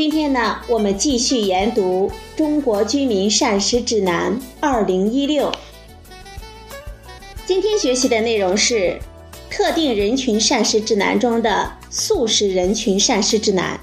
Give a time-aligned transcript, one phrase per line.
[0.00, 5.52] 今天呢，我们继续研读《中国居民膳食指南（二零一六）》。
[7.44, 8.98] 今天学习的内容是
[9.50, 13.78] 特定人群膳食指南中的素食人群膳食指南。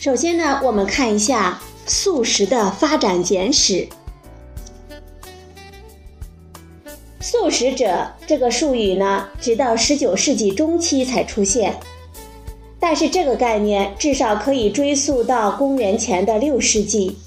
[0.00, 1.60] 首先呢，我们看一下。
[1.86, 3.88] 素食的发展简史。
[7.30, 11.78] 素食者这个术语呢，直到十九世纪中期才出现，
[12.80, 17.18] 但是这个概念至少可以追溯到公元前的六世纪。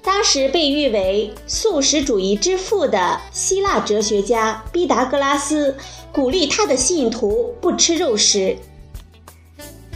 [0.00, 5.74] 当时被誉为素食主义之父的希腊哲学家毕达哥拉斯，
[6.12, 8.56] 鼓励他的信徒不吃肉食。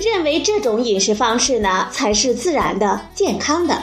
[0.00, 3.80] 认为这种饮食方式呢才是自然的、健康的。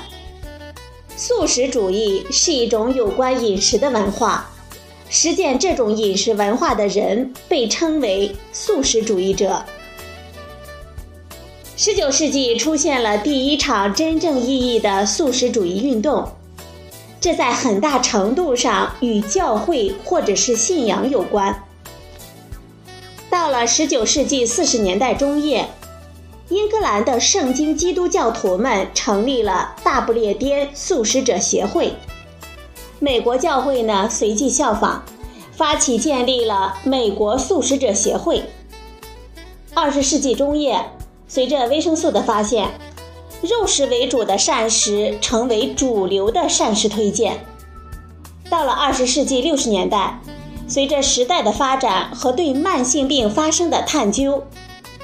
[1.16, 4.52] 素食主义是一种有关饮食的文化，
[5.10, 9.64] 实践这种饮食文化的人被称为素食主义者。
[11.78, 16.28] 十九世纪出现了第一场真正意义的素食主义运动，
[17.20, 21.64] 这在很大程度上与教会或者是信仰有关。
[23.30, 25.68] 到了十九世纪四十年代中叶。
[26.50, 31.92] 英格兰的圣经基督教徒们成立了大不列颠素食者协会，
[33.00, 35.02] 美国教会呢随即效仿，
[35.52, 38.44] 发起建立了美国素食者协会。
[39.74, 40.80] 二十世纪中叶，
[41.28, 42.70] 随着维生素的发现，
[43.42, 47.46] 肉食为主的膳食成为主流的膳食推荐。
[48.50, 50.20] 到了二十世纪六十年代，
[50.68, 54.44] 随着时代的发展和对慢性病发生的探究。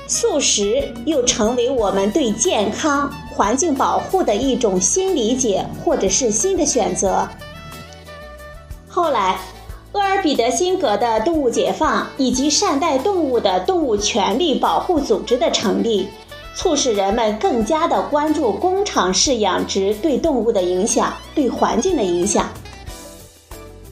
[0.08, 7.28] 素食又成为我们对健康、环境保护的一种新理解，或者是新的选择。
[8.94, 9.40] 后来，
[9.94, 16.10] 厄尔彼得辛格的动物解放以及善待动物的动物权利保护组织的成立，
[16.56, 22.50] 促使人们更加的关注工厂式养殖对动物的影响、对环境的影响。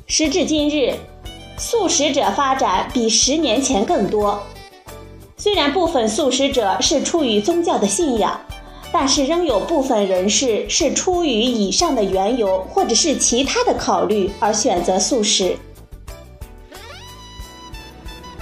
[0.06, 0.94] 时至今日，
[1.58, 4.38] 素食者发展比十年前更多。
[5.38, 8.38] 虽然部分素食者是出于宗教的信仰，
[8.91, 15.55] 但是仍有部分人士是出于以上的缘由或者是其他的考虑而选择素食。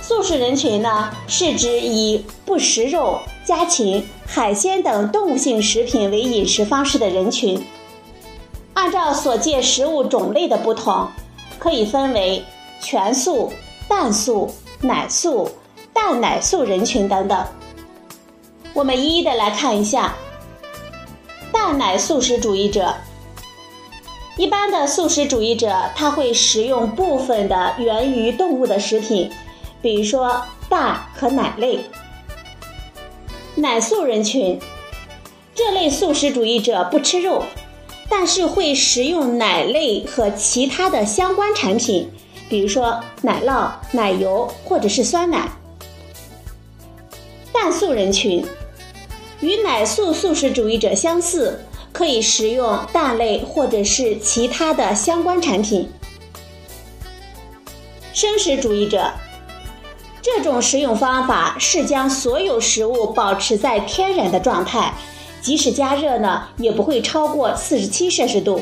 [0.02, 7.62] 素食人群呢，是指以不食肉、家禽、海鲜等动物性食品为饮食方式的人群。
[8.74, 11.08] 按照所借食物种类的不同，
[11.60, 12.44] 可以分为
[12.80, 13.52] 全素、
[13.88, 15.50] 蛋素、奶素。
[15.94, 17.44] 蛋奶素人群等等，
[18.72, 20.16] 我们一一的来看一下。
[21.68, 22.96] 蛋奶素食主义者，
[24.38, 29.30] 一般的素食主义者他会食用部分的源于动物的食品，
[29.82, 31.82] 比如说蛋和奶类。
[33.56, 34.58] 奶素人群，
[35.54, 37.44] 这类素食主义者不吃肉，
[38.10, 42.10] 但是会食用奶类和其他的相关产品，
[42.48, 45.50] 比如说奶酪、奶油或者是酸奶。
[47.52, 48.46] 蛋素人群
[49.40, 55.88] 与奶素素食主义者相似，可以食用蛋类或者是其他的相关产品。
[58.14, 59.12] 生食主义者，
[60.24, 64.92] 这种食用方法是将所有食物保持在天然的状态，
[65.40, 68.62] 即使加热呢，也不会超过四十七摄氏度。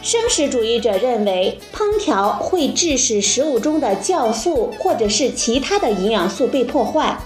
[0.00, 7.18] 生食主义者认为，烹调会致使食物中的酵素或者是其他的营养素被破坏。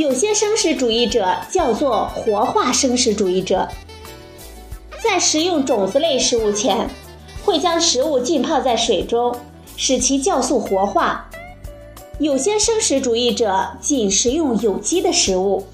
[0.00, 3.68] 有些生食主义者叫做活化生食主义者，
[5.04, 6.88] 在食用种子类食物前，
[7.44, 9.36] 会将食物浸泡在水中，
[9.76, 11.28] 使其酵素活化。
[12.18, 15.66] 有些生食主义者仅食用有机的食物。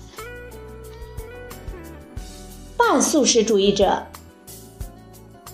[2.76, 4.02] 半素食主义者，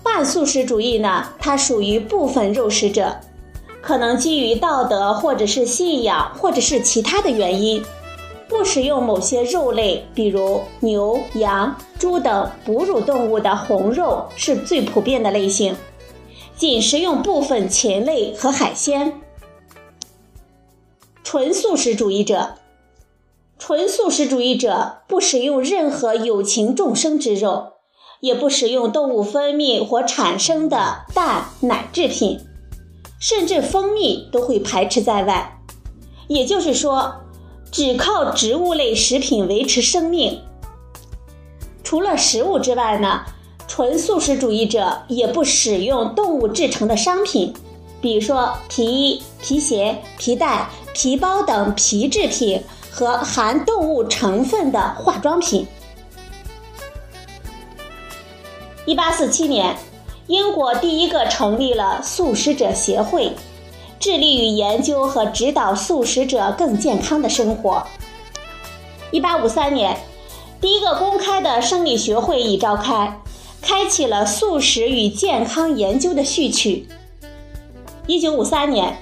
[0.03, 3.21] 半素食主义呢，它属于部分肉食者，
[3.83, 7.85] 可能基于道德或者是信仰或者是其他的原因。
[8.63, 15.75] 不食用某些肉类，比如牛、羊、猪等哺乳动物的红肉是最普遍的类型，
[16.57, 19.21] 仅食用部分禽类和海鲜。
[21.25, 22.55] 纯素食主义者。
[23.59, 27.73] 纯素食主义者不食用任何有情众生之肉，
[28.21, 32.39] 也不食用动物分泌或产生的蛋奶制品，
[33.19, 35.59] 甚至蜂蜜都会排斥在外。
[36.29, 37.22] 也就是说，
[37.73, 40.43] 只靠植物类食品维持生命。
[41.83, 43.23] 除了食物之外呢，
[43.67, 47.55] 纯素食主义者也不使用动物制成的商品，
[48.03, 55.67] 比如说皮衣、皮鞋、皮带、皮包等皮制品和含动物成分的化妆品。
[58.85, 59.77] 一八四七年，
[60.27, 63.33] 英国第一个成立了素食者协会，
[64.03, 67.87] 致力于研究和指导素食者更健康的生活。
[69.13, 69.97] 一八五三年。
[70.61, 73.21] 第一个公开的生理学会议召开，
[73.61, 76.89] 开启了素食与健康研究的序曲。
[78.09, 78.99] 一九五三年，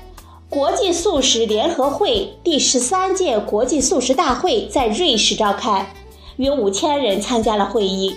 [0.50, 5.91] 国际素食联合会第十三届国际素食大会在瑞士召开，
[6.37, 8.17] 约五千人参加了会议。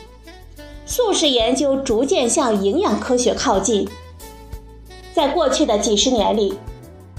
[0.86, 3.88] 素食研究逐渐向营养科学靠近。
[5.14, 6.58] 在过去的几十年里，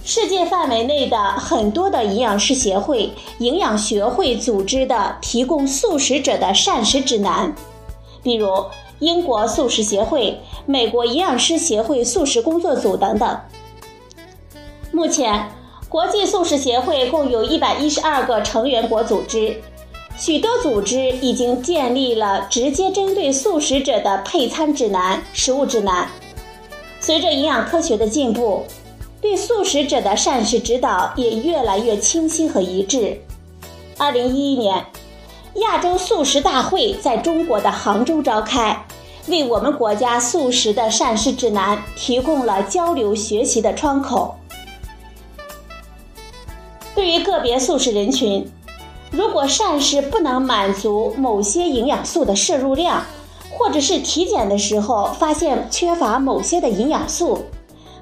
[0.07, 7.55] 世界范围内的很多的营养师协会、营养学会组织的提供素食者的膳食指南，
[8.23, 8.47] 比如
[8.99, 13.41] 英国素食协会、美国营养师协会素食工作组等等。
[14.93, 15.51] 目前，
[15.89, 19.57] 国际素食协会共有一百一十二个成员国组织，
[20.19, 26.07] 许多组织已经建立了直接针对素食者的配餐指南、食物指南。
[27.01, 28.67] 随着营养科学的进步。
[29.25, 33.19] 对素食者的膳食指导也越来越清晰和一致。
[33.97, 34.85] 二零一一年，
[35.55, 38.85] 亚洲素食大会在中国的杭州召开，
[39.29, 44.35] 为我们国家素食的膳食指南提供了交流学习的窗口。
[46.95, 48.47] 对于个别素食人群，
[49.11, 53.03] 如果膳食不能满足某些营养素的摄入量，
[53.51, 57.43] 或者是体检的时候发现缺乏某些的营养素。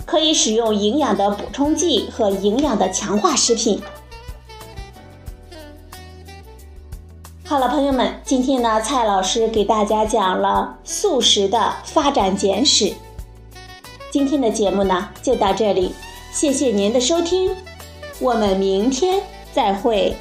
[0.05, 3.81] 可以使用营养的补充剂和营养的强化食品。
[7.45, 12.95] 好了，朋友们，今天呢，蔡老师给大家讲了素食的发展简史。
[14.11, 15.95] 今天的节目呢，就到这里，
[16.33, 17.55] 谢谢您的收听，
[18.21, 19.23] 我们明天
[19.53, 20.17] 再会。